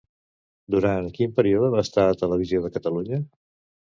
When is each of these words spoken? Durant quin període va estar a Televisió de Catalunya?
Durant 0.75 1.09
quin 1.17 1.35
període 1.41 1.71
va 1.75 1.83
estar 1.87 2.07
a 2.13 2.17
Televisió 2.25 2.63
de 2.65 2.73
Catalunya? 2.79 3.21